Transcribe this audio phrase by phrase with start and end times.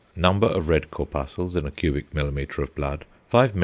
[0.15, 3.59] Number of red corpuscles in a cubic millimeter of blood 5,780,000.